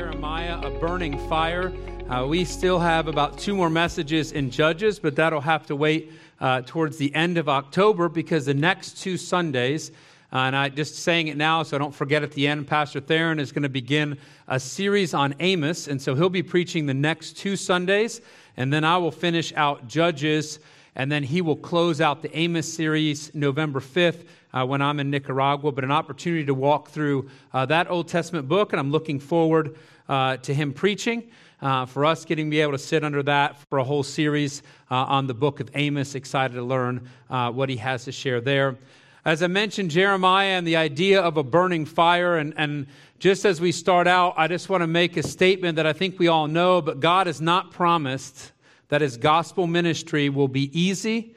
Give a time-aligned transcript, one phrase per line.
[0.00, 1.74] Jeremiah, a burning fire.
[2.08, 6.10] Uh, we still have about two more messages in Judges, but that'll have to wait
[6.40, 9.90] uh, towards the end of October because the next two Sundays,
[10.32, 12.98] uh, and I just saying it now so I don't forget at the end, Pastor
[12.98, 14.16] Theron is going to begin
[14.48, 18.22] a series on Amos, and so he'll be preaching the next two Sundays,
[18.56, 20.60] and then I will finish out Judges,
[20.94, 25.10] and then he will close out the Amos series November 5th uh, when I'm in
[25.10, 29.20] Nicaragua, but an opportunity to walk through uh, that Old Testament book, and I'm looking
[29.20, 29.76] forward
[30.08, 31.30] uh, to him preaching.
[31.62, 34.62] Uh, for us getting to be able to sit under that for a whole series
[34.90, 36.14] uh, on the book of Amos.
[36.14, 38.78] Excited to learn uh, what he has to share there.
[39.26, 42.38] As I mentioned, Jeremiah and the idea of a burning fire.
[42.38, 42.86] And, and
[43.18, 46.18] just as we start out, I just want to make a statement that I think
[46.18, 48.52] we all know, but God has not promised
[48.88, 51.34] that his gospel ministry will be easy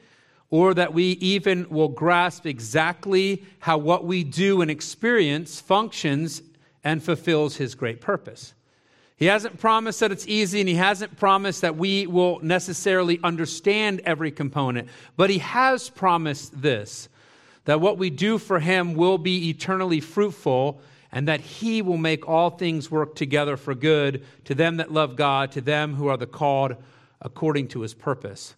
[0.54, 6.42] or that we even will grasp exactly how what we do and experience functions
[6.84, 8.54] and fulfills his great purpose.
[9.16, 14.00] He hasn't promised that it's easy, and he hasn't promised that we will necessarily understand
[14.04, 17.08] every component, but he has promised this
[17.64, 22.28] that what we do for him will be eternally fruitful, and that he will make
[22.28, 26.16] all things work together for good to them that love God, to them who are
[26.16, 26.76] the called
[27.20, 28.54] according to his purpose.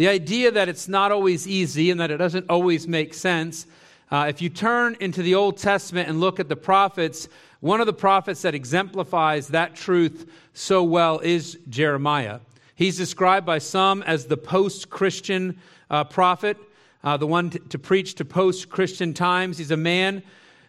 [0.00, 3.66] The idea that it's not always easy and that it doesn't always make sense.
[4.10, 7.28] Uh, if you turn into the Old Testament and look at the prophets,
[7.60, 12.40] one of the prophets that exemplifies that truth so well is Jeremiah.
[12.76, 15.58] He's described by some as the post Christian
[15.90, 16.56] uh, prophet,
[17.04, 19.58] uh, the one to, to preach to post Christian times.
[19.58, 20.22] He's a man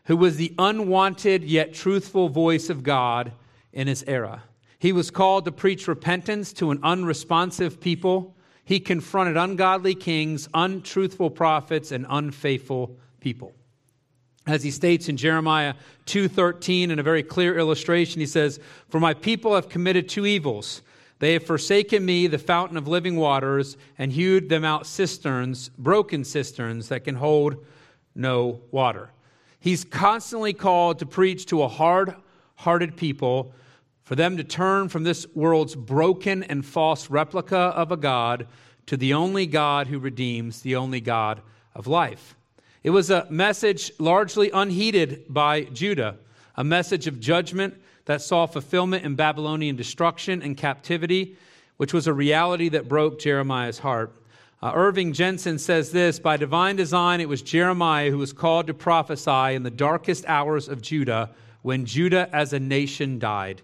[0.07, 3.31] who was the unwanted yet truthful voice of God
[3.71, 4.43] in his era.
[4.77, 8.35] He was called to preach repentance to an unresponsive people.
[8.71, 13.51] He confronted ungodly kings, untruthful prophets, and unfaithful people.
[14.47, 15.73] As he states in Jeremiah
[16.05, 20.83] 2:13 in a very clear illustration, he says, "For my people have committed two evils.
[21.19, 26.23] They have forsaken me, the fountain of living waters, and hewed them out cisterns, broken
[26.23, 27.57] cisterns that can hold
[28.15, 29.09] no water."
[29.59, 33.53] He's constantly called to preach to a hard-hearted people
[34.11, 38.45] for them to turn from this world's broken and false replica of a God
[38.85, 41.41] to the only God who redeems, the only God
[41.73, 42.35] of life.
[42.83, 46.17] It was a message largely unheeded by Judah,
[46.57, 51.37] a message of judgment that saw fulfillment in Babylonian destruction and captivity,
[51.77, 54.13] which was a reality that broke Jeremiah's heart.
[54.61, 58.73] Uh, Irving Jensen says this By divine design, it was Jeremiah who was called to
[58.73, 61.29] prophesy in the darkest hours of Judah
[61.61, 63.61] when Judah as a nation died.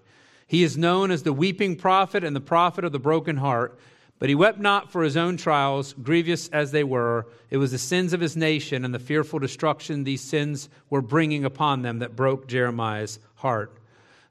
[0.47, 3.78] He is known as the weeping prophet and the prophet of the broken heart.
[4.19, 7.28] But he wept not for his own trials, grievous as they were.
[7.52, 11.46] It was the sins of his nation and the fearful destruction these sins were bringing
[11.46, 13.78] upon them that broke Jeremiah's heart.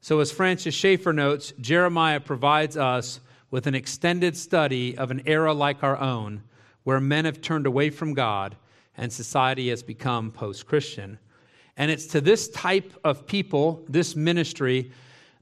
[0.00, 5.53] So, as Francis Schaeffer notes, Jeremiah provides us with an extended study of an era
[5.53, 6.43] like our own,
[6.83, 8.56] where men have turned away from God
[8.97, 11.19] and society has become post Christian.
[11.77, 14.91] And it's to this type of people, this ministry,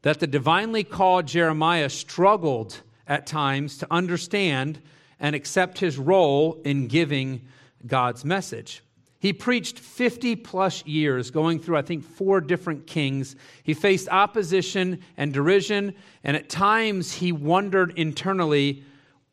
[0.04, 4.82] that the divinely called Jeremiah struggled at times to understand
[5.18, 7.40] and accept his role in giving
[7.86, 8.82] God's message.
[9.18, 13.34] He preached 50 plus years, going through, I think, four different kings.
[13.62, 18.84] He faced opposition and derision, and at times he wondered internally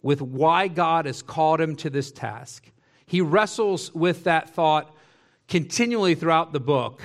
[0.02, 2.72] with why God has called him to this task.
[3.06, 4.96] He wrestles with that thought
[5.50, 7.02] continually throughout the book.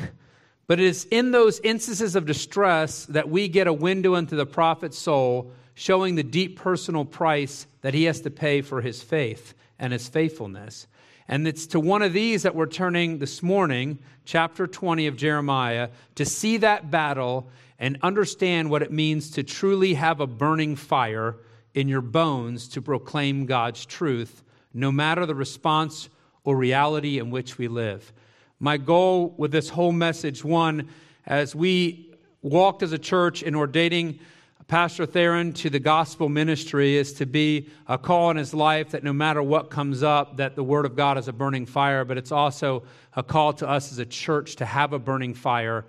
[0.66, 4.46] But it is in those instances of distress that we get a window into the
[4.46, 9.54] prophet's soul, showing the deep personal price that he has to pay for his faith
[9.78, 10.86] and his faithfulness.
[11.28, 15.90] And it's to one of these that we're turning this morning, chapter 20 of Jeremiah,
[16.14, 17.48] to see that battle
[17.78, 21.36] and understand what it means to truly have a burning fire
[21.74, 26.08] in your bones to proclaim God's truth, no matter the response
[26.44, 28.12] or reality in which we live.
[28.58, 30.88] My goal with this whole message, one,
[31.26, 34.18] as we walked as a church in ordaining
[34.66, 39.04] Pastor Theron to the gospel ministry is to be a call in his life that
[39.04, 42.16] no matter what comes up, that the word of God is a burning fire, but
[42.18, 42.82] it's also
[43.14, 45.84] a call to us as a church to have a burning fire,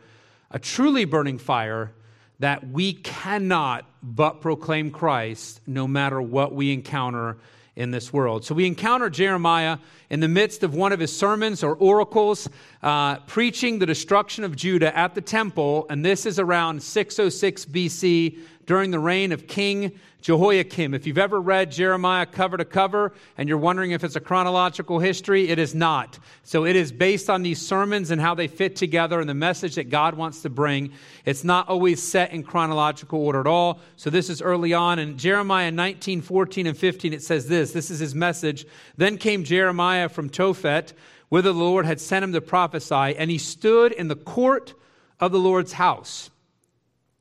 [0.51, 1.91] a truly burning fire
[2.37, 7.37] that we cannot but proclaim Christ no matter what we encounter
[7.77, 8.43] in this world.
[8.43, 9.77] So we encounter Jeremiah
[10.09, 12.49] in the midst of one of his sermons or oracles,
[12.83, 15.85] uh, preaching the destruction of Judah at the temple.
[15.89, 20.93] And this is around 606 BC during the reign of King Jehoiakim.
[20.93, 24.99] If you've ever read Jeremiah cover to cover and you're wondering if it's a chronological
[24.99, 26.19] history, it is not.
[26.43, 29.75] So it is based on these sermons and how they fit together and the message
[29.75, 30.91] that God wants to bring.
[31.23, 33.79] It's not always set in chronological order at all.
[33.95, 34.99] So this is early on.
[34.99, 38.65] In Jeremiah 19, 14, and 15, it says this this is his message.
[38.97, 40.93] Then came Jeremiah from Tophet,
[41.29, 44.73] whither the Lord had sent him to prophesy, and he stood in the court
[45.19, 46.29] of the Lord's house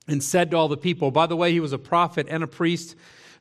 [0.07, 2.47] and said to all the people, by the way, he was a prophet and a
[2.47, 2.95] priest.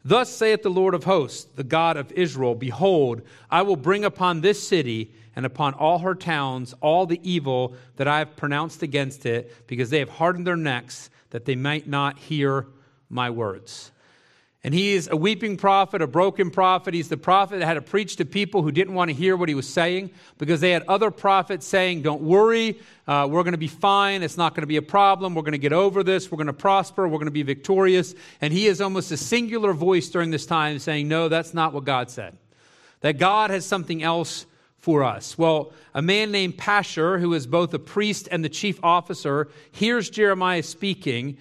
[0.04, 4.42] Thus saith the Lord of hosts, the God of Israel Behold, I will bring upon
[4.42, 9.26] this city and upon all her towns all the evil that I have pronounced against
[9.26, 12.68] it, because they have hardened their necks, that they might not hear
[13.10, 13.92] my words.
[14.66, 16.96] And he is a weeping prophet, a broken prophet.
[16.96, 19.48] He's the prophet that had to preach to people who didn't want to hear what
[19.48, 20.10] he was saying
[20.40, 24.24] because they had other prophets saying, Don't worry, uh, we're going to be fine.
[24.24, 25.36] It's not going to be a problem.
[25.36, 26.32] We're going to get over this.
[26.32, 27.08] We're going to prosper.
[27.08, 28.16] We're going to be victorious.
[28.42, 31.84] And he is almost a singular voice during this time saying, No, that's not what
[31.84, 32.36] God said.
[33.02, 34.48] That God has something else
[34.80, 35.38] for us.
[35.38, 40.10] Well, a man named Pashur, who is both a priest and the chief officer, hears
[40.10, 41.38] Jeremiah speaking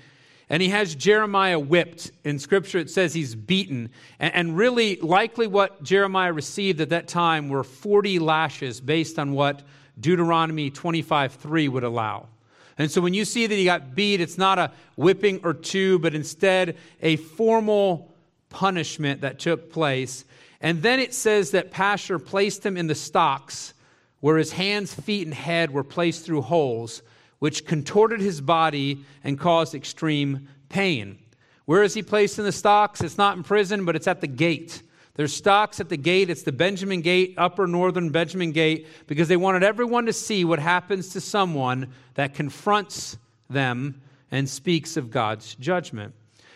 [0.51, 2.11] and he has Jeremiah whipped.
[2.25, 3.91] In scripture, it says he's beaten.
[4.19, 9.63] And, really, likely what Jeremiah received at that time were 40 lashes based on what
[9.99, 12.29] Deuteronomy 25 3 would allow.
[12.77, 15.99] And so when you see that he got beat, it's not a whipping or two,
[16.01, 18.13] but instead a formal
[18.49, 20.25] punishment that took place.
[20.61, 23.75] And then it says that Pashur placed him in the stocks
[24.21, 27.03] where his hands, feet, and head were placed through holes
[27.39, 31.19] which contorted his body and caused extreme pain.
[31.67, 33.01] Where is he placed in the stocks?
[33.01, 34.83] It's not in prison, but it's at the gate.
[35.15, 36.29] There's stocks at the gate.
[36.29, 40.59] It's the Benjamin Gate, upper northern Benjamin Gate, because they wanted everyone to see what
[40.59, 43.17] happens to someone that confronts
[43.49, 46.15] them and speaks of God's judgment.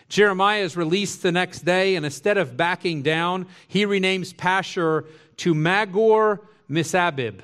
[0.09, 5.05] Jeremiah is released the next day, and instead of backing down, he renames Pashur
[5.37, 7.41] to Magor Missabib.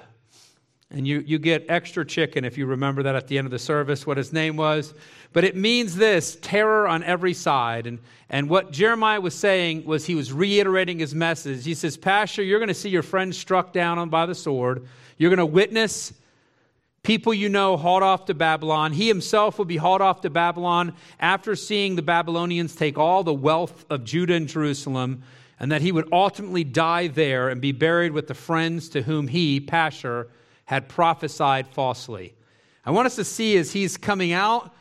[0.91, 3.59] And you, you get extra chicken if you remember that at the end of the
[3.59, 4.93] service, what his name was.
[5.33, 7.87] But it means this terror on every side.
[7.87, 7.99] And,
[8.29, 11.65] and what Jeremiah was saying was he was reiterating his message.
[11.65, 14.87] He says, Pashur, you're going to see your friends struck down by the sword.
[15.17, 16.13] You're going to witness
[17.05, 18.91] people you know hauled off to Babylon.
[18.91, 23.33] He himself will be hauled off to Babylon after seeing the Babylonians take all the
[23.33, 25.23] wealth of Judah and Jerusalem,
[25.59, 29.27] and that he would ultimately die there and be buried with the friends to whom
[29.27, 30.27] he, Pashur,
[30.65, 32.33] had prophesied falsely.
[32.83, 34.73] I want us to see as he's coming out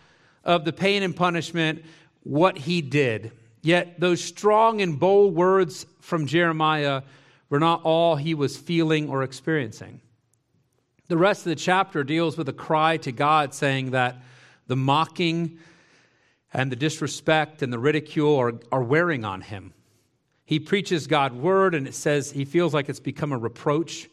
[0.43, 1.85] of the pain and punishment
[2.23, 3.33] what he did.
[3.63, 7.03] Yet those strong and bold words from Jeremiah
[7.49, 10.01] were not all he was feeling or experiencing.
[11.09, 14.23] The rest of the chapter deals with a cry to God saying that
[14.67, 15.59] the mocking
[16.53, 19.75] and the disrespect and the ridicule are, are wearing on him.
[20.47, 24.09] He preaches God's word, and it says he feels like it's become a reproach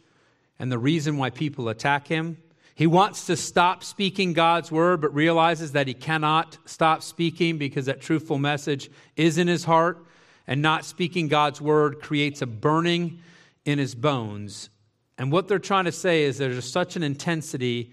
[0.61, 2.37] and the reason why people attack him.
[2.75, 7.87] He wants to stop speaking God's word, but realizes that he cannot stop speaking because
[7.87, 10.05] that truthful message is in his heart.
[10.45, 13.21] And not speaking God's word creates a burning
[13.65, 14.69] in his bones.
[15.17, 17.91] And what they're trying to say is there's such an intensity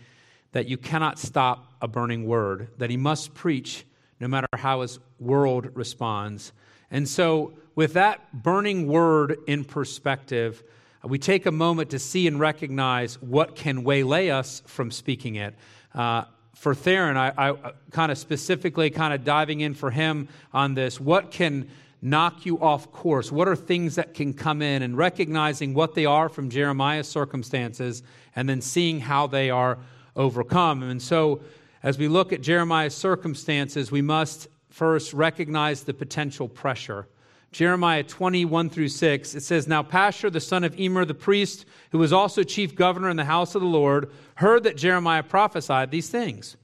[0.52, 3.86] that you cannot stop a burning word, that he must preach
[4.20, 6.52] no matter how his world responds.
[6.90, 10.62] And so, with that burning word in perspective,
[11.04, 15.54] we take a moment to see and recognize what can waylay us from speaking it.
[15.94, 16.24] Uh,
[16.54, 21.00] for Theron, I, I kind of specifically kind of diving in for him on this.
[21.00, 21.68] What can
[22.02, 23.30] knock you off course?
[23.30, 28.02] What are things that can come in and recognizing what they are from Jeremiah's circumstances
[28.34, 29.78] and then seeing how they are
[30.16, 30.82] overcome?
[30.82, 31.40] And so,
[31.84, 37.06] as we look at Jeremiah's circumstances, we must first recognize the potential pressure.
[37.50, 41.98] Jeremiah 21 through 6, it says, Now Pashur, the son of Immer the priest, who
[41.98, 46.10] was also chief governor in the house of the Lord, heard that Jeremiah prophesied these
[46.10, 46.56] things.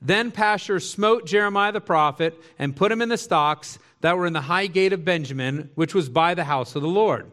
[0.00, 4.32] Then Pashur smote Jeremiah the prophet and put him in the stocks that were in
[4.32, 7.30] the high gate of Benjamin, which was by the house of the Lord.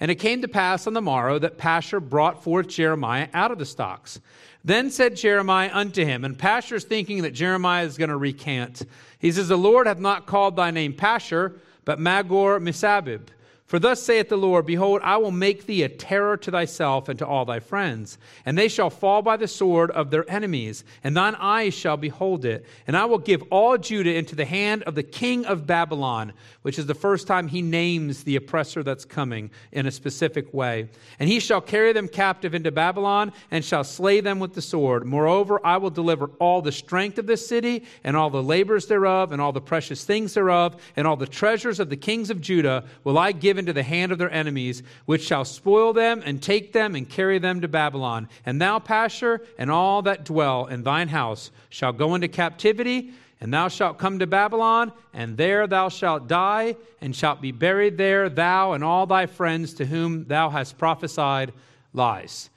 [0.00, 3.58] And it came to pass on the morrow that Pashur brought forth Jeremiah out of
[3.58, 4.20] the stocks.
[4.64, 8.84] Then said Jeremiah unto him, and Pashur's thinking that Jeremiah is going to recant.
[9.18, 11.58] He says, The Lord hath not called thy name Pashur,
[11.88, 13.28] but Magor Missabib.
[13.68, 17.18] For thus saith the Lord Behold, I will make thee a terror to thyself and
[17.18, 21.14] to all thy friends, and they shall fall by the sword of their enemies, and
[21.14, 22.64] thine eyes shall behold it.
[22.86, 26.32] And I will give all Judah into the hand of the king of Babylon,
[26.62, 30.88] which is the first time he names the oppressor that's coming in a specific way.
[31.18, 35.04] And he shall carry them captive into Babylon, and shall slay them with the sword.
[35.04, 39.30] Moreover, I will deliver all the strength of this city, and all the labors thereof,
[39.30, 42.84] and all the precious things thereof, and all the treasures of the kings of Judah
[43.04, 46.72] will I give into the hand of their enemies, which shall spoil them and take
[46.72, 48.28] them and carry them to Babylon.
[48.46, 53.52] And thou, Pashur, and all that dwell in thine house shall go into captivity, and
[53.52, 58.28] thou shalt come to Babylon, and there thou shalt die, and shalt be buried there,
[58.28, 61.52] thou and all thy friends to whom thou hast prophesied
[61.92, 62.50] lies.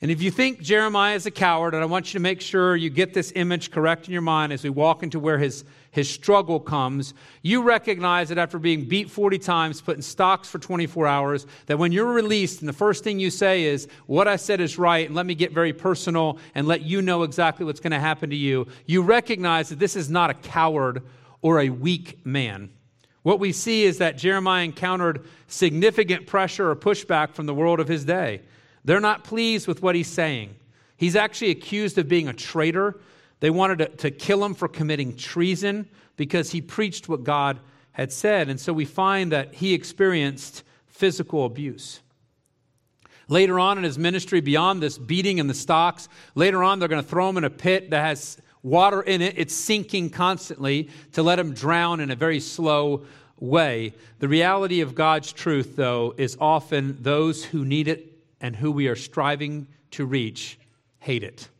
[0.00, 2.76] And if you think Jeremiah is a coward, and I want you to make sure
[2.76, 6.10] you get this image correct in your mind as we walk into where his, his
[6.10, 11.06] struggle comes, you recognize that after being beat 40 times, put in stocks for 24
[11.06, 14.60] hours, that when you're released and the first thing you say is, What I said
[14.60, 17.92] is right, and let me get very personal and let you know exactly what's going
[17.92, 21.04] to happen to you, you recognize that this is not a coward
[21.42, 22.70] or a weak man.
[23.22, 27.86] What we see is that Jeremiah encountered significant pressure or pushback from the world of
[27.86, 28.42] his day.
[28.84, 30.56] They're not pleased with what he's saying.
[30.96, 32.98] He's actually accused of being a traitor.
[33.44, 35.86] They wanted to, to kill him for committing treason
[36.16, 37.60] because he preached what God
[37.92, 38.48] had said.
[38.48, 42.00] And so we find that he experienced physical abuse.
[43.28, 47.02] Later on in his ministry, beyond this beating in the stocks, later on they're going
[47.02, 49.34] to throw him in a pit that has water in it.
[49.36, 53.04] It's sinking constantly to let him drown in a very slow
[53.38, 53.92] way.
[54.20, 58.10] The reality of God's truth, though, is often those who need it
[58.40, 60.58] and who we are striving to reach
[60.98, 61.50] hate it.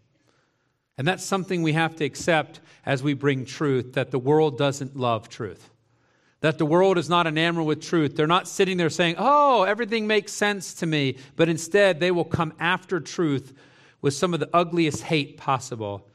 [0.97, 4.97] And that's something we have to accept as we bring truth that the world doesn't
[4.97, 5.71] love truth.
[6.41, 8.17] That the world is not enamored with truth.
[8.17, 11.17] They're not sitting there saying, oh, everything makes sense to me.
[11.37, 13.55] But instead, they will come after truth
[14.03, 16.07] with some of the ugliest hate possible.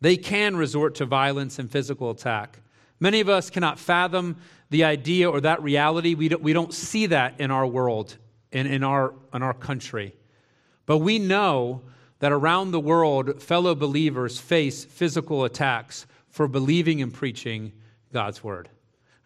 [0.00, 2.60] They can resort to violence and physical attack.
[3.00, 4.36] Many of us cannot fathom
[4.70, 6.14] the idea or that reality.
[6.14, 8.16] We don't, we don't see that in our world
[8.52, 10.14] in, in, our, in our country.
[10.86, 11.82] But we know
[12.24, 17.70] that around the world, fellow believers face physical attacks for believing and preaching
[18.14, 18.70] God's word.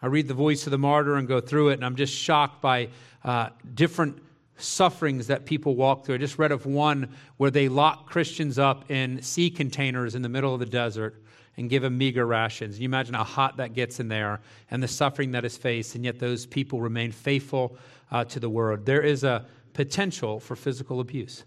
[0.03, 2.61] I read the voice of the martyr and go through it, and I'm just shocked
[2.61, 2.89] by
[3.23, 4.21] uh, different
[4.57, 6.17] sufferings that people walk through.
[6.17, 10.29] I just read of one where they lock Christians up in sea containers in the
[10.29, 11.23] middle of the desert
[11.57, 12.81] and give them meager rations.
[12.81, 14.41] You imagine how hot that gets in there
[14.73, 17.77] and the suffering that is faced, and yet those people remain faithful
[18.11, 18.85] uh, to the word.
[18.85, 21.45] There is a potential for physical abuse.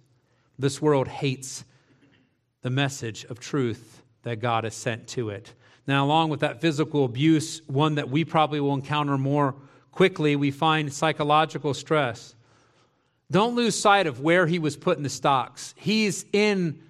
[0.61, 1.65] This world hates
[2.61, 5.55] the message of truth that God has sent to it.
[5.87, 9.55] Now, along with that physical abuse, one that we probably will encounter more
[9.91, 12.35] quickly, we find psychological stress.
[13.31, 15.73] Don't lose sight of where he was put in the stocks.
[15.77, 16.83] He's in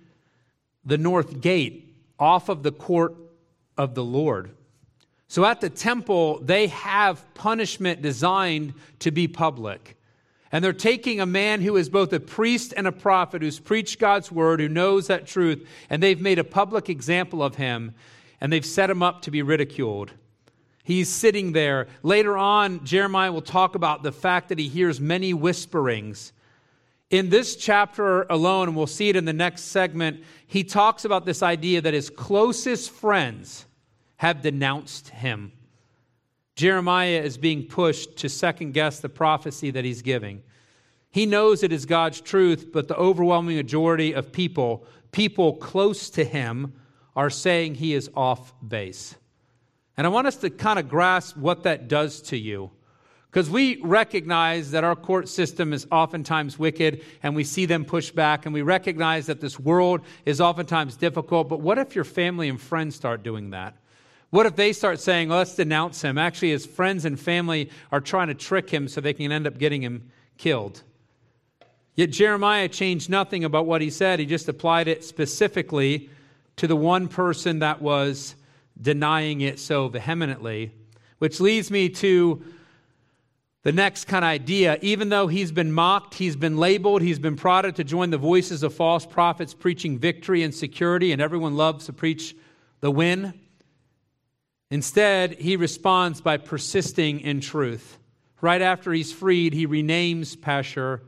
[0.83, 3.15] the north gate, off of the court
[3.77, 4.51] of the Lord.
[5.29, 9.95] So at the temple, they have punishment designed to be public.
[10.51, 13.99] And they're taking a man who is both a priest and a prophet, who's preached
[13.99, 17.95] God's word, who knows that truth, and they've made a public example of him,
[18.41, 20.11] and they've set him up to be ridiculed.
[20.83, 21.87] He's sitting there.
[22.03, 26.33] Later on, Jeremiah will talk about the fact that he hears many whisperings.
[27.09, 31.25] In this chapter alone, and we'll see it in the next segment, he talks about
[31.25, 33.65] this idea that his closest friends,
[34.21, 35.51] have denounced him.
[36.61, 40.43] Jeremiah is being pushed to second guess the prophecy that he's giving.
[41.09, 46.23] He knows it is God's truth, but the overwhelming majority of people, people close to
[46.23, 46.73] him,
[47.15, 49.15] are saying he is off base.
[49.97, 52.69] And I want us to kind of grasp what that does to you.
[53.31, 58.11] Because we recognize that our court system is oftentimes wicked and we see them push
[58.11, 61.49] back, and we recognize that this world is oftentimes difficult.
[61.49, 63.77] But what if your family and friends start doing that?
[64.31, 66.17] What if they start saying, let's denounce him?
[66.17, 69.57] Actually, his friends and family are trying to trick him so they can end up
[69.57, 70.83] getting him killed.
[71.95, 74.19] Yet Jeremiah changed nothing about what he said.
[74.19, 76.09] He just applied it specifically
[76.55, 78.35] to the one person that was
[78.81, 80.71] denying it so vehemently,
[81.19, 82.41] which leads me to
[83.63, 84.79] the next kind of idea.
[84.81, 88.63] Even though he's been mocked, he's been labeled, he's been prodded to join the voices
[88.63, 92.33] of false prophets preaching victory and security, and everyone loves to preach
[92.79, 93.33] the win.
[94.71, 97.99] Instead, he responds by persisting in truth.
[98.39, 101.01] Right after he's freed, he renames Pashur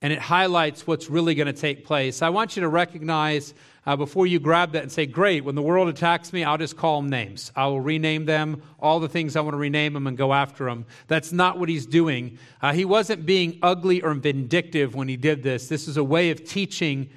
[0.00, 2.22] and it highlights what's really going to take place.
[2.22, 3.54] I want you to recognize
[3.86, 6.76] uh, before you grab that and say, Great, when the world attacks me, I'll just
[6.76, 7.52] call them names.
[7.54, 10.64] I will rename them, all the things I want to rename them, and go after
[10.64, 10.86] them.
[11.06, 12.38] That's not what he's doing.
[12.60, 15.68] Uh, he wasn't being ugly or vindictive when he did this.
[15.68, 17.10] This is a way of teaching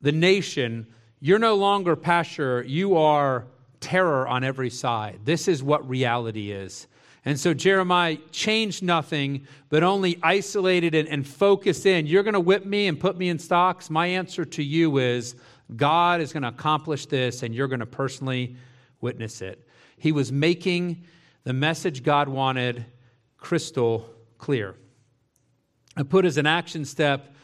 [0.00, 0.86] the nation
[1.24, 3.46] you're no longer Pashur, you are
[3.92, 5.20] terror on every side.
[5.26, 6.86] This is what reality is.
[7.26, 12.06] And so Jeremiah changed nothing, but only isolated and, and focused in.
[12.06, 13.90] You're going to whip me and put me in stocks.
[13.90, 15.36] My answer to you is
[15.76, 18.56] God is going to accomplish this, and you're going to personally
[19.02, 19.68] witness it.
[19.98, 21.04] He was making
[21.44, 22.86] the message God wanted
[23.36, 24.08] crystal
[24.38, 24.74] clear.
[25.98, 27.34] I put as an action step,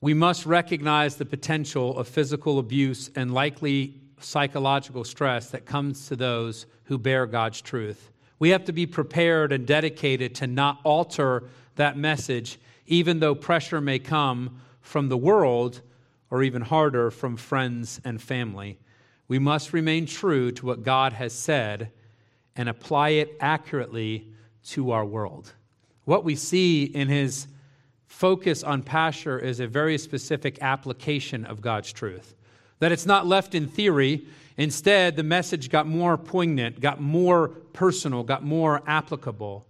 [0.00, 6.16] we must recognize the potential of physical abuse and likely psychological stress that comes to
[6.16, 8.10] those who bear God's truth.
[8.38, 11.44] We have to be prepared and dedicated to not alter
[11.76, 15.80] that message, even though pressure may come from the world
[16.30, 18.78] or even harder, from friends and family.
[19.28, 21.90] We must remain true to what God has said
[22.56, 24.28] and apply it accurately
[24.64, 25.52] to our world.
[26.04, 27.46] What we see in his
[28.06, 32.34] focus on Pashur is a very specific application of God's truth.
[32.80, 34.26] That it's not left in theory.
[34.56, 39.66] Instead, the message got more poignant, got more personal, got more applicable.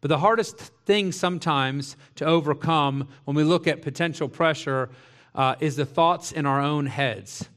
[0.00, 4.90] But the hardest thing sometimes to overcome when we look at potential pressure
[5.34, 7.48] uh, is the thoughts in our own heads.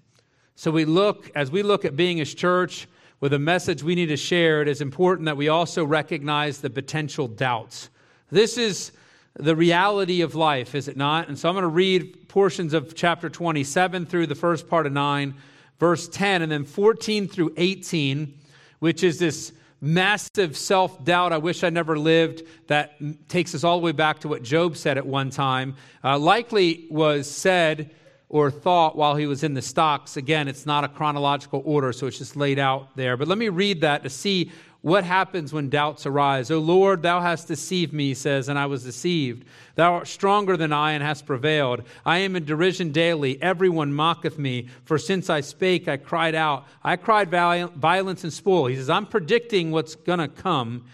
[0.55, 2.87] So we look, as we look at being as church
[3.19, 6.69] with a message we need to share, it is important that we also recognize the
[6.69, 7.89] potential doubts.
[8.29, 8.91] This is
[9.39, 11.29] the reality of life, is it not?
[11.29, 14.91] And so I'm going to read portions of chapter 27 through the first part of
[14.91, 15.33] 9,
[15.79, 18.37] verse 10, and then 14 through 18,
[18.79, 21.31] which is this massive self doubt.
[21.31, 22.43] I wish I never lived.
[22.67, 22.97] That
[23.29, 25.75] takes us all the way back to what Job said at one time.
[26.03, 27.91] Uh, likely was said
[28.27, 30.17] or thought while he was in the stocks.
[30.17, 33.15] Again, it's not a chronological order, so it's just laid out there.
[33.15, 36.49] But let me read that to see what happens when doubts arise?
[36.49, 39.45] O Lord, thou hast deceived me, he says, and I was deceived.
[39.75, 41.83] Thou art stronger than I and hast prevailed.
[42.05, 43.41] I am in derision daily.
[43.41, 44.67] Everyone mocketh me.
[44.85, 46.65] For since I spake, I cried out.
[46.81, 48.67] I cried violence and spoil.
[48.67, 50.85] He says, I'm predicting what's going to come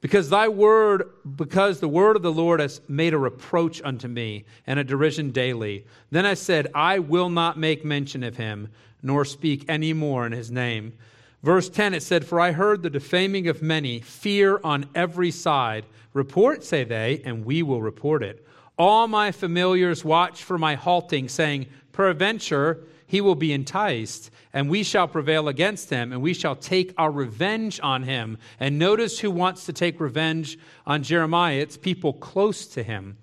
[0.00, 4.44] because thy word, because the word of the Lord has made a reproach unto me
[4.66, 5.86] and a derision daily.
[6.10, 8.68] Then I said, I will not make mention of him,
[9.02, 10.92] nor speak any more in his name.
[11.44, 15.84] Verse 10, it said, For I heard the defaming of many, fear on every side.
[16.14, 18.46] Report, say they, and we will report it.
[18.78, 24.82] All my familiars watch for my halting, saying, Peradventure he will be enticed, and we
[24.82, 28.38] shall prevail against him, and we shall take our revenge on him.
[28.58, 31.56] And notice who wants to take revenge on Jeremiah.
[31.56, 33.18] It's people close to him.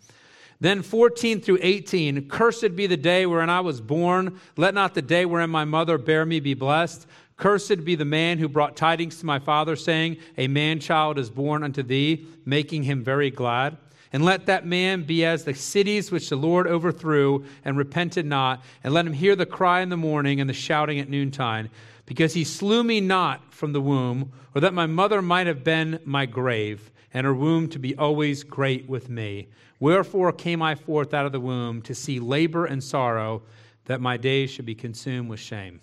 [0.60, 4.40] Then 14 through 18, cursed be the day wherein I was born.
[4.58, 7.08] Let not the day wherein my mother bare me be blessed.
[7.42, 11.32] Cursed be the man who brought tidings to my father, saying, A man child is
[11.32, 13.78] born unto thee, making him very glad.
[14.14, 18.64] And let that man be as the cities which the Lord overthrew and repented not,
[18.84, 21.70] and let him hear the cry in the morning and the shouting at noontime,
[22.06, 26.00] because he slew me not from the womb, or that my mother might have been
[26.06, 29.48] my grave, and her womb to be always great with me.
[29.80, 33.42] Wherefore came I forth out of the womb to see labor and sorrow,
[33.86, 35.82] that my days should be consumed with shame.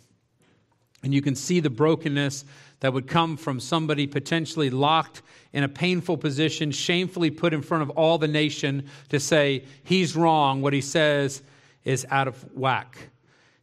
[1.03, 2.45] And you can see the brokenness
[2.81, 7.83] that would come from somebody potentially locked in a painful position, shamefully put in front
[7.83, 11.43] of all the nation to say, he's wrong, what he says
[11.85, 12.99] is out of whack.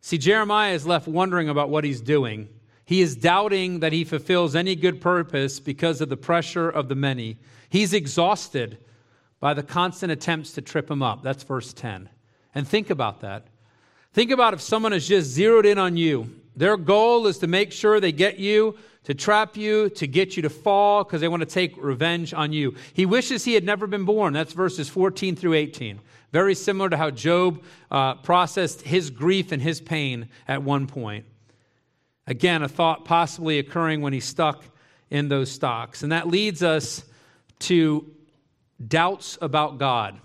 [0.02, 2.50] See, Jeremiah is left wondering about what he's doing.
[2.86, 6.96] He is doubting that he fulfills any good purpose because of the pressure of the
[6.96, 7.38] many.
[7.70, 8.78] He's exhausted
[9.40, 11.24] by the constant attempts to trip him up.
[11.24, 12.10] That's verse 10.
[12.54, 13.48] And think about that.
[14.14, 17.72] Think about if someone has just zeroed in on you their goal is to make
[17.72, 21.42] sure they get you, to trap you, to get you to fall because they want
[21.42, 22.76] to take revenge on you.
[22.94, 24.34] He wishes he had never been born.
[24.34, 26.00] That's verses 14 through 18.
[26.32, 31.26] Very similar to how Job uh, processed his grief and his pain at one point.
[32.28, 34.64] Again, a thought possibly occurring when he's stuck
[35.10, 36.04] in those stocks.
[36.04, 37.04] And that leads us
[37.60, 38.12] to
[38.86, 40.20] doubts about God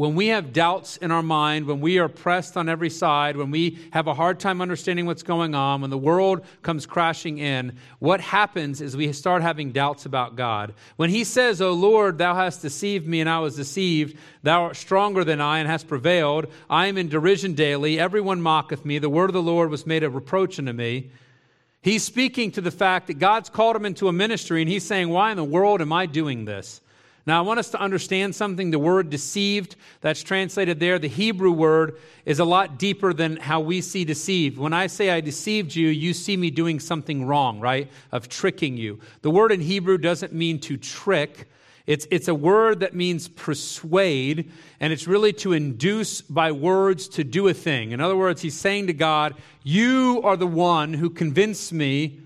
[0.00, 3.50] when we have doubts in our mind, when we are pressed on every side, when
[3.50, 7.76] we have a hard time understanding what's going on, when the world comes crashing in,
[7.98, 10.72] what happens is we start having doubts about God.
[10.96, 14.76] When He says, O Lord, thou hast deceived me and I was deceived, thou art
[14.76, 19.10] stronger than I and hast prevailed, I am in derision daily, everyone mocketh me, the
[19.10, 21.10] word of the Lord was made a reproach unto me.
[21.82, 25.10] He's speaking to the fact that God's called him into a ministry and he's saying,
[25.10, 26.80] Why in the world am I doing this?
[27.26, 28.70] Now, I want us to understand something.
[28.70, 33.60] The word deceived, that's translated there, the Hebrew word is a lot deeper than how
[33.60, 34.58] we see deceived.
[34.58, 37.90] When I say I deceived you, you see me doing something wrong, right?
[38.10, 39.00] Of tricking you.
[39.22, 41.48] The word in Hebrew doesn't mean to trick,
[41.86, 47.24] it's, it's a word that means persuade, and it's really to induce by words to
[47.24, 47.90] do a thing.
[47.90, 52.20] In other words, he's saying to God, You are the one who convinced me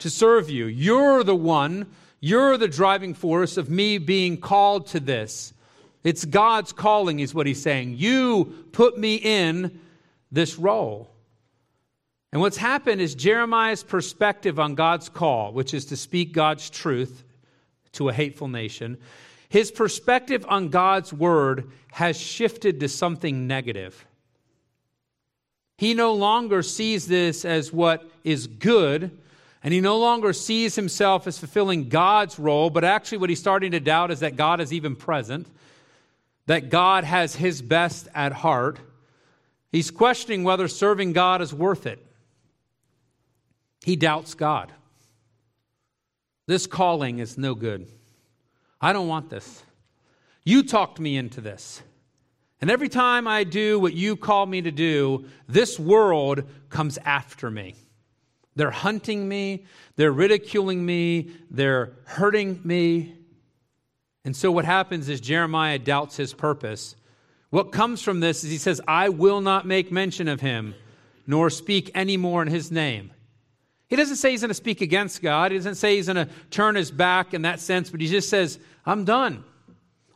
[0.00, 0.66] to serve you.
[0.66, 1.86] You're the one
[2.20, 5.52] you're the driving force of me being called to this.
[6.04, 7.96] It's God's calling, is what he's saying.
[7.96, 9.80] You put me in
[10.30, 11.10] this role.
[12.32, 17.24] And what's happened is Jeremiah's perspective on God's call, which is to speak God's truth
[17.92, 18.98] to a hateful nation,
[19.48, 24.06] his perspective on God's word has shifted to something negative.
[25.76, 29.18] He no longer sees this as what is good,
[29.62, 33.72] and he no longer sees himself as fulfilling God's role, but actually, what he's starting
[33.72, 35.46] to doubt is that God is even present,
[36.46, 38.78] that God has his best at heart.
[39.70, 42.04] He's questioning whether serving God is worth it.
[43.84, 44.72] He doubts God.
[46.46, 47.86] This calling is no good.
[48.80, 49.62] I don't want this.
[50.42, 51.82] You talked me into this.
[52.60, 57.50] And every time I do what you call me to do, this world comes after
[57.50, 57.74] me.
[58.60, 59.64] They're hunting me,
[59.96, 63.14] they're ridiculing me, they're hurting me.
[64.22, 66.94] And so what happens is Jeremiah doubts his purpose.
[67.48, 70.74] What comes from this is he says, I will not make mention of him,
[71.26, 73.12] nor speak any more in his name.
[73.88, 75.52] He doesn't say he's going to speak against God.
[75.52, 78.28] He doesn't say he's going to turn his back in that sense, but he just
[78.28, 79.42] says, I'm done.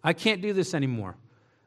[0.02, 1.16] I can't do this anymore.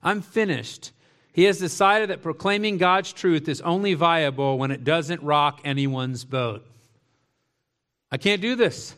[0.04, 0.92] I'm finished.
[1.38, 6.26] He has decided that proclaiming God's truth is only viable when it doesn't rock anyone's
[6.26, 6.66] boat.
[8.12, 8.96] I can't do this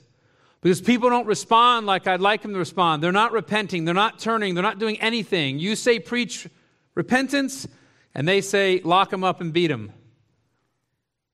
[0.62, 3.04] because people don't respond like I'd like them to respond.
[3.04, 5.60] They're not repenting, they're not turning, they're not doing anything.
[5.60, 6.48] You say preach
[6.96, 7.68] repentance,
[8.16, 9.92] and they say lock them up and beat them.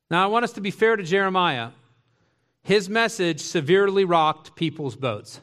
[0.09, 1.69] Now, I want us to be fair to Jeremiah.
[2.63, 5.39] His message severely rocked people's boats.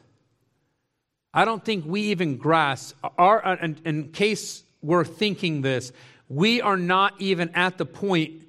[1.33, 5.91] I don't think we even grasp, our, in, in case we're thinking this,
[6.29, 8.43] we are not even at the point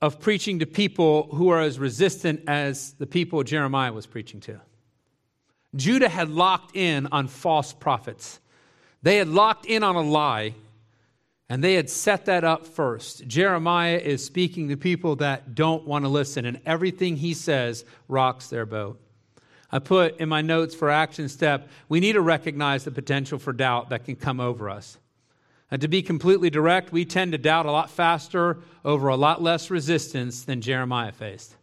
[0.00, 4.60] of preaching to people who are as resistant as the people Jeremiah was preaching to.
[5.76, 8.40] Judah had locked in on false prophets.
[9.02, 10.54] They had locked in on a lie,
[11.48, 13.26] and they had set that up first.
[13.26, 18.48] Jeremiah is speaking to people that don't want to listen, and everything he says rocks
[18.48, 19.00] their boat.
[19.70, 23.52] I put in my notes for action step, we need to recognize the potential for
[23.52, 24.98] doubt that can come over us.
[25.72, 29.40] And to be completely direct, we tend to doubt a lot faster over a lot
[29.42, 31.56] less resistance than Jeremiah faced.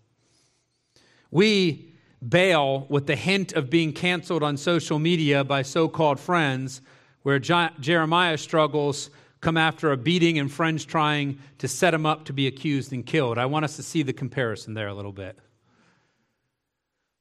[1.29, 1.93] We
[2.27, 6.81] bail with the hint of being canceled on social media by so called friends,
[7.21, 12.33] where Jeremiah struggles come after a beating and friends trying to set him up to
[12.33, 13.37] be accused and killed.
[13.37, 15.37] I want us to see the comparison there a little bit.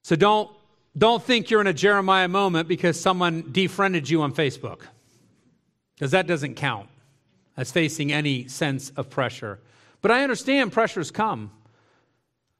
[0.04, 0.50] So don't,
[0.96, 4.84] don't think you're in a Jeremiah moment because someone defriended you on Facebook
[5.98, 6.88] because that doesn't count
[7.56, 9.58] as facing any sense of pressure.
[10.00, 11.50] But I understand pressures come.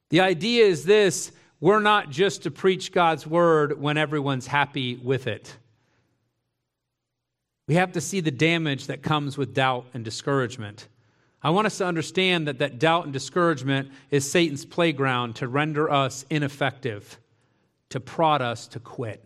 [0.09, 5.27] The idea is this we're not just to preach God's word when everyone's happy with
[5.27, 5.55] it.
[7.67, 10.87] We have to see the damage that comes with doubt and discouragement.
[11.41, 15.89] I want us to understand that that doubt and discouragement is Satan's playground to render
[15.89, 17.19] us ineffective,
[17.89, 19.23] to prod us to quit.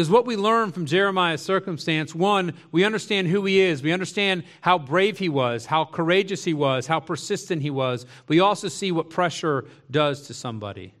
[0.00, 3.82] Because what we learn from Jeremiah's circumstance, one, we understand who he is.
[3.82, 8.06] We understand how brave he was, how courageous he was, how persistent he was.
[8.26, 10.94] We also see what pressure does to somebody.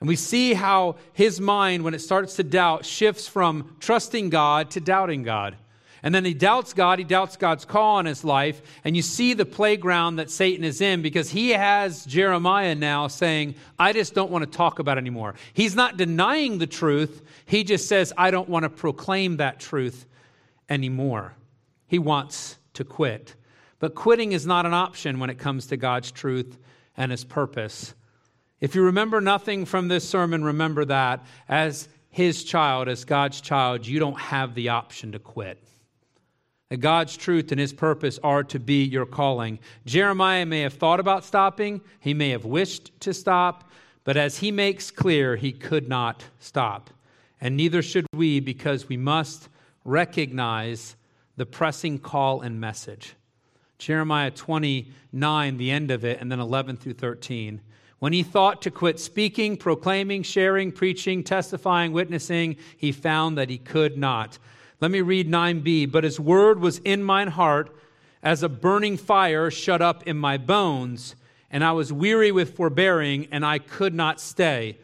[0.00, 4.72] And we see how his mind, when it starts to doubt, shifts from trusting God
[4.72, 5.56] to doubting God.
[6.04, 8.60] And then he doubts God, he doubts God's call on his life.
[8.84, 13.54] And you see the playground that Satan is in because he has Jeremiah now saying,
[13.78, 15.34] I just don't want to talk about anymore.
[15.54, 20.04] He's not denying the truth, he just says, I don't want to proclaim that truth
[20.68, 21.36] anymore.
[21.86, 23.34] He wants to quit.
[23.78, 26.58] But quitting is not an option when it comes to God's truth
[26.98, 27.94] and his purpose.
[28.60, 33.86] If you remember nothing from this sermon, remember that as his child, as God's child,
[33.86, 35.64] you don't have the option to quit
[36.74, 39.60] that God's truth and his purpose are to be your calling.
[39.86, 43.70] Jeremiah may have thought about stopping, he may have wished to stop,
[44.02, 46.90] but as he makes clear, he could not stop.
[47.40, 49.48] And neither should we, because we must
[49.84, 50.96] recognize
[51.36, 53.14] the pressing call and message.
[53.78, 57.60] Jeremiah 29, the end of it, and then 11 through 13.
[58.00, 63.58] When he thought to quit speaking, proclaiming, sharing, preaching, testifying, witnessing, he found that he
[63.58, 64.40] could not.
[64.84, 65.90] Let me read 9b.
[65.90, 67.74] But his word was in mine heart
[68.22, 71.16] as a burning fire shut up in my bones,
[71.50, 74.76] and I was weary with forbearing, and I could not stay.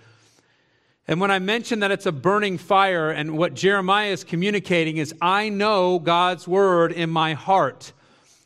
[1.06, 5.14] And when I mention that it's a burning fire, and what Jeremiah is communicating is,
[5.20, 7.92] I know God's word in my heart.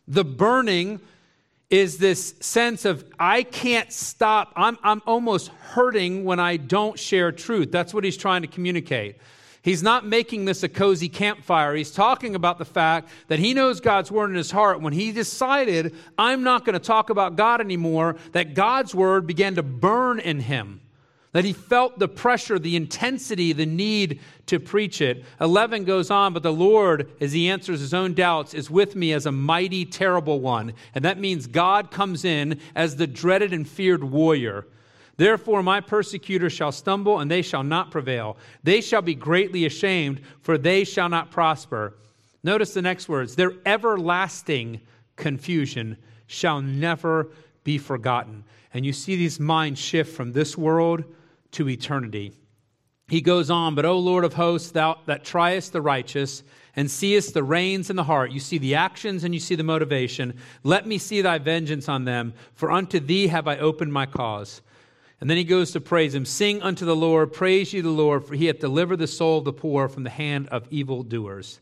[0.09, 0.99] The burning
[1.71, 4.53] is this sense of I can't stop.
[4.57, 7.71] I'm, I'm almost hurting when I don't share truth.
[7.71, 9.19] That's what he's trying to communicate.
[9.65, 11.75] He's not making this a cozy campfire.
[11.75, 14.83] He's talking about the fact that he knows God's word in his heart.
[14.83, 19.55] When he decided, I'm not going to talk about God anymore, that God's word began
[19.55, 20.83] to burn in him
[21.35, 25.25] that he felt the pressure, the intensity, the need to preach it.
[25.41, 29.13] 11 goes on, but the Lord, as he answers his own doubts, is with me
[29.13, 30.75] as a mighty, terrible one.
[30.95, 34.65] And that means God comes in as the dreaded and feared warrior.
[35.17, 38.37] Therefore, my persecutors shall stumble, and they shall not prevail.
[38.63, 41.95] They shall be greatly ashamed, for they shall not prosper.
[42.43, 44.81] Notice the next words their everlasting
[45.17, 45.97] confusion
[46.27, 47.31] shall never
[47.63, 48.45] be forgotten.
[48.73, 51.05] And you see these minds shift from this world
[51.53, 52.33] to eternity.
[53.09, 56.43] He goes on, but O Lord of hosts, thou that triest the righteous
[56.75, 59.63] and seest the reins in the heart, you see the actions and you see the
[59.63, 60.37] motivation.
[60.65, 64.61] Let me see thy vengeance on them, for unto thee have I opened my cause.
[65.21, 66.25] And then he goes to praise him.
[66.25, 69.45] Sing unto the Lord, praise ye the Lord, for he hath delivered the soul of
[69.45, 71.61] the poor from the hand of evildoers.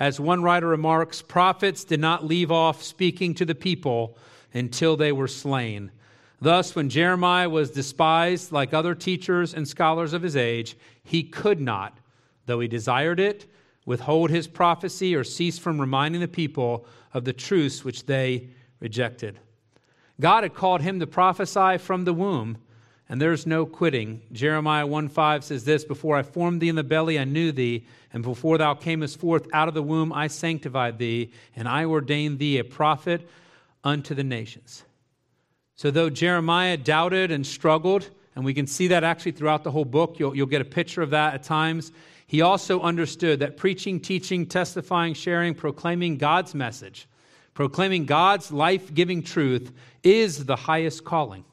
[0.00, 4.16] As one writer remarks, prophets did not leave off speaking to the people
[4.52, 5.90] until they were slain.
[6.40, 11.60] Thus, when Jeremiah was despised like other teachers and scholars of his age, he could
[11.60, 11.98] not,
[12.46, 13.46] though he desired it,
[13.84, 18.48] withhold his prophecy or cease from reminding the people of the truths which they
[18.80, 19.40] rejected.
[20.20, 22.58] God had called him to prophesy from the womb,
[23.08, 24.20] and there's no quitting.
[24.32, 27.86] Jeremiah 1 5 says this Before I formed thee in the belly, I knew thee,
[28.12, 32.38] and before thou camest forth out of the womb, I sanctified thee, and I ordained
[32.38, 33.28] thee a prophet
[33.82, 34.84] unto the nations.
[35.76, 39.84] So, though Jeremiah doubted and struggled, and we can see that actually throughout the whole
[39.84, 41.92] book, you'll, you'll get a picture of that at times,
[42.26, 47.08] he also understood that preaching, teaching, testifying, sharing, proclaiming God's message,
[47.54, 51.44] proclaiming God's life giving truth is the highest calling.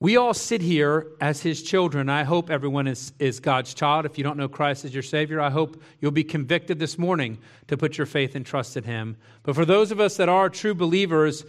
[0.00, 2.08] We all sit here as his children.
[2.08, 4.06] I hope everyone is, is God's child.
[4.06, 7.38] If you don't know Christ as your Savior, I hope you'll be convicted this morning
[7.66, 9.16] to put your faith and trust in him.
[9.42, 11.44] But for those of us that are true believers,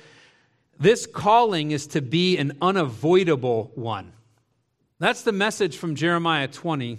[0.79, 4.13] this calling is to be an unavoidable one.
[4.97, 6.97] That's the message from Jeremiah 20.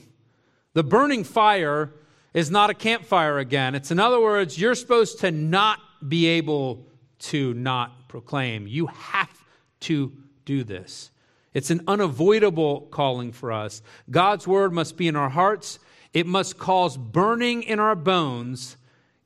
[0.75, 1.91] The burning fire
[2.33, 3.75] is not a campfire again.
[3.75, 6.87] It's in other words, you're supposed to not be able
[7.19, 8.69] to not proclaim.
[8.69, 9.37] You have
[9.81, 10.13] to
[10.45, 11.11] do this.
[11.53, 13.83] It's an unavoidable calling for us.
[14.11, 15.79] God's word must be in our hearts.
[16.13, 18.77] It must cause burning in our bones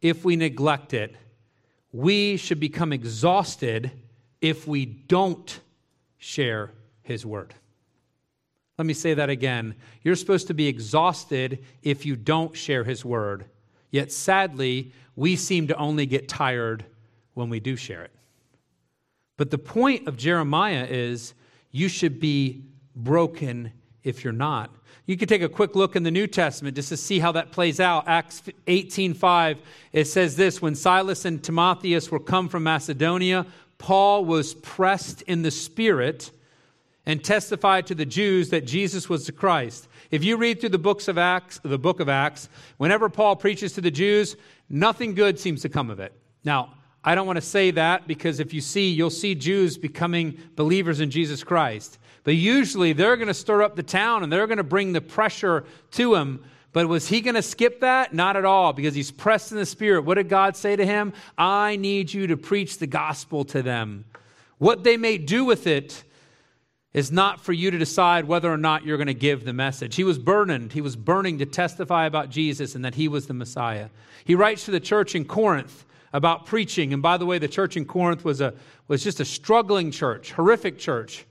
[0.00, 1.14] if we neglect it.
[1.92, 3.90] We should become exhausted
[4.40, 5.60] if we don't
[6.18, 7.54] share his word.
[8.78, 9.76] Let me say that again.
[10.02, 13.44] You're supposed to be exhausted if you don't share his word.
[13.90, 16.84] Yet sadly, we seem to only get tired
[17.34, 18.10] when we do share it.
[19.36, 21.34] But the point of Jeremiah is
[21.74, 22.62] you should be
[22.94, 23.72] broken
[24.04, 24.70] if you're not.
[25.06, 27.50] You can take a quick look in the New Testament just to see how that
[27.50, 28.06] plays out.
[28.06, 29.58] Acts 18:5
[29.92, 33.44] it says this when Silas and Timotheus were come from Macedonia
[33.78, 36.30] Paul was pressed in the Spirit
[37.06, 39.88] and testified to the Jews that Jesus was the Christ.
[40.12, 43.72] If you read through the books of Acts, the book of Acts, whenever Paul preaches
[43.72, 44.36] to the Jews,
[44.70, 46.12] nothing good seems to come of it.
[46.44, 50.38] Now, I don't want to say that because if you see, you'll see Jews becoming
[50.56, 51.98] believers in Jesus Christ.
[52.24, 55.00] But usually they're going to stir up the town and they're going to bring the
[55.00, 56.42] pressure to him
[56.74, 58.12] but was he going to skip that?
[58.12, 60.04] Not at all, because he's pressed in the Spirit.
[60.04, 61.12] What did God say to him?
[61.38, 64.04] I need you to preach the gospel to them.
[64.58, 66.02] What they may do with it
[66.92, 69.94] is not for you to decide whether or not you're going to give the message.
[69.94, 70.72] He was burdened.
[70.72, 73.88] He was burning to testify about Jesus and that he was the Messiah.
[74.24, 75.84] He writes to the church in Corinth
[76.14, 76.92] about preaching.
[76.92, 78.54] And by the way, the church in Corinth was, a,
[78.86, 81.26] was just a struggling church, horrific church.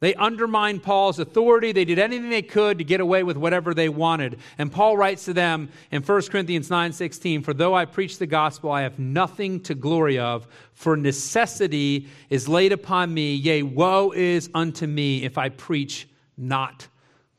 [0.00, 1.72] They undermined Paul's authority.
[1.72, 4.40] They did anything they could to get away with whatever they wanted.
[4.58, 8.72] And Paul writes to them in 1 Corinthians 9:16, "For though I preach the gospel,
[8.72, 14.50] I have nothing to glory of, for necessity is laid upon me, yea, woe is
[14.54, 16.88] unto me if I preach not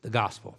[0.02, 0.56] the gospel."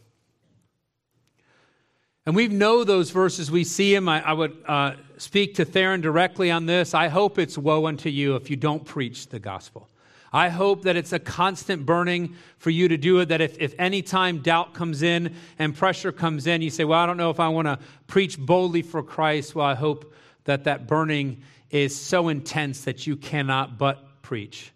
[2.25, 3.51] And we know those verses.
[3.51, 4.07] We see them.
[4.07, 6.93] I, I would uh, speak to Theron directly on this.
[6.93, 9.89] I hope it's woe unto you if you don't preach the gospel.
[10.31, 13.75] I hope that it's a constant burning for you to do it, that if, if
[13.77, 17.29] any time doubt comes in and pressure comes in, you say, Well, I don't know
[17.29, 19.53] if I want to preach boldly for Christ.
[19.53, 20.13] Well, I hope
[20.45, 24.71] that that burning is so intense that you cannot but preach.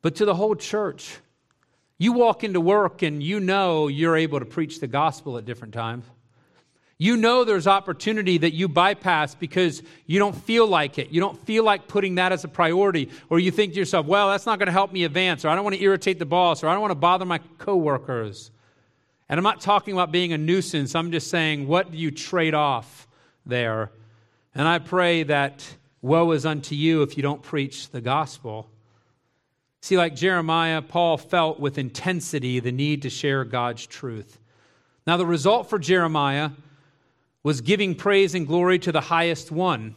[0.00, 1.18] But to the whole church,
[1.98, 5.74] you walk into work and you know you're able to preach the gospel at different
[5.74, 6.04] times.
[6.96, 11.10] You know there's opportunity that you bypass because you don't feel like it.
[11.10, 14.30] You don't feel like putting that as a priority, or you think to yourself, well,
[14.30, 16.62] that's not going to help me advance, or I don't want to irritate the boss,
[16.62, 18.50] or I don't want to bother my coworkers.
[19.28, 20.94] And I'm not talking about being a nuisance.
[20.94, 23.08] I'm just saying, what do you trade off
[23.44, 23.90] there?
[24.54, 25.66] And I pray that
[26.00, 28.68] woe is unto you if you don't preach the gospel.
[29.80, 34.38] See, like Jeremiah, Paul felt with intensity the need to share God's truth.
[35.06, 36.50] Now, the result for Jeremiah
[37.44, 39.94] was giving praise and glory to the highest one.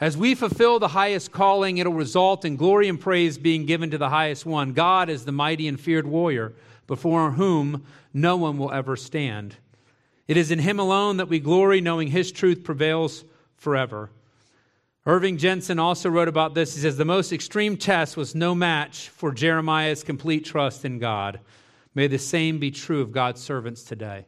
[0.00, 3.98] As we fulfill the highest calling, it'll result in glory and praise being given to
[3.98, 4.72] the highest one.
[4.72, 6.54] God is the mighty and feared warrior,
[6.86, 9.56] before whom no one will ever stand.
[10.28, 13.24] It is in him alone that we glory, knowing his truth prevails
[13.56, 14.10] forever.
[15.04, 16.74] Irving Jensen also wrote about this.
[16.74, 21.40] He says, The most extreme test was no match for Jeremiah's complete trust in God.
[21.94, 24.26] May the same be true of God's servants today.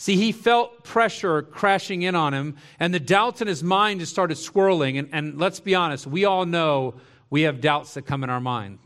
[0.00, 4.10] See, he felt pressure crashing in on him, and the doubts in his mind just
[4.10, 4.96] started swirling.
[4.96, 6.94] And, and let's be honest, we all know
[7.28, 8.78] we have doubts that come in our mind.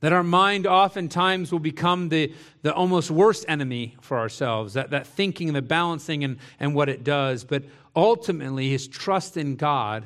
[0.00, 5.06] That our mind oftentimes will become the, the almost worst enemy for ourselves, that, that
[5.06, 7.42] thinking, the balancing, and, and what it does.
[7.42, 7.62] But
[7.96, 10.04] ultimately, his trust in God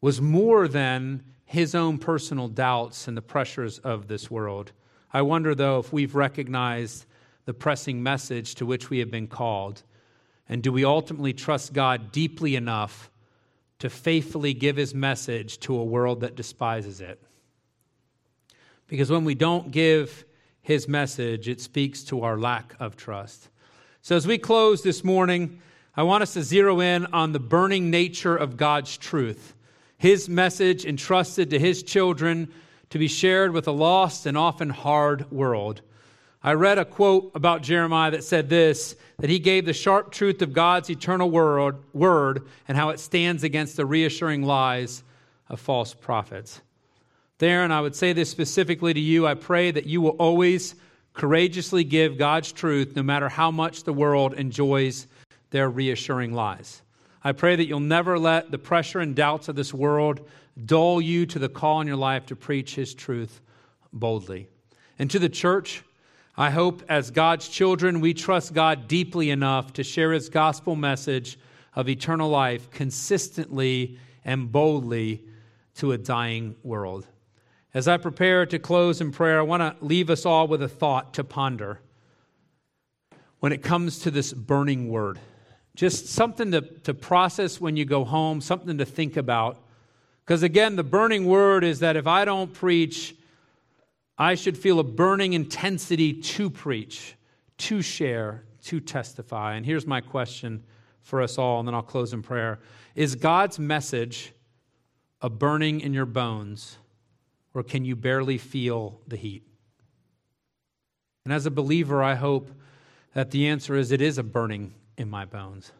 [0.00, 4.72] was more than his own personal doubts and the pressures of this world.
[5.12, 7.04] I wonder, though, if we've recognized
[7.48, 9.82] the pressing message to which we have been called?
[10.50, 13.10] And do we ultimately trust God deeply enough
[13.78, 17.18] to faithfully give his message to a world that despises it?
[18.86, 20.26] Because when we don't give
[20.60, 23.48] his message, it speaks to our lack of trust.
[24.02, 25.62] So, as we close this morning,
[25.96, 29.54] I want us to zero in on the burning nature of God's truth,
[29.96, 32.52] his message entrusted to his children
[32.90, 35.80] to be shared with a lost and often hard world.
[36.42, 40.40] I read a quote about Jeremiah that said this that he gave the sharp truth
[40.42, 45.02] of God's eternal word, word and how it stands against the reassuring lies
[45.48, 46.60] of false prophets.
[47.38, 50.76] Theron, I would say this specifically to you, I pray that you will always
[51.14, 55.08] courageously give God's truth no matter how much the world enjoys
[55.50, 56.82] their reassuring lies.
[57.24, 60.20] I pray that you'll never let the pressure and doubts of this world
[60.64, 63.40] dull you to the call in your life to preach His truth
[63.92, 64.48] boldly.
[64.98, 65.82] And to the church,
[66.40, 71.36] I hope as God's children, we trust God deeply enough to share his gospel message
[71.74, 75.24] of eternal life consistently and boldly
[75.78, 77.08] to a dying world.
[77.74, 80.68] As I prepare to close in prayer, I want to leave us all with a
[80.68, 81.80] thought to ponder
[83.40, 85.18] when it comes to this burning word.
[85.74, 89.58] Just something to, to process when you go home, something to think about.
[90.24, 93.16] Because again, the burning word is that if I don't preach,
[94.18, 97.14] I should feel a burning intensity to preach,
[97.58, 99.54] to share, to testify.
[99.54, 100.64] And here's my question
[101.00, 102.58] for us all, and then I'll close in prayer.
[102.94, 104.32] Is God's message
[105.22, 106.78] a burning in your bones,
[107.54, 109.44] or can you barely feel the heat?
[111.24, 112.50] And as a believer, I hope
[113.14, 115.72] that the answer is it is a burning in my bones.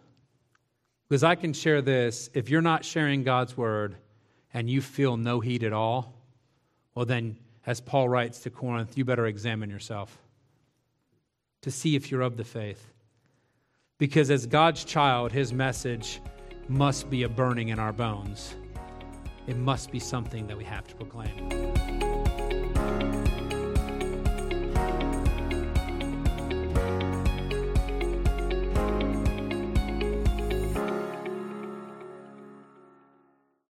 [1.09, 3.97] Because I can share this if you're not sharing God's word
[4.53, 6.15] and you feel no heat at all,
[6.95, 10.17] well, then as Paul writes to Corinth, you better examine yourself
[11.61, 12.95] to see if you're of the faith.
[13.99, 16.23] Because as God's child, his message
[16.71, 18.57] must be a burning in our bones.
[19.47, 22.08] It must be something that we have to proclaim.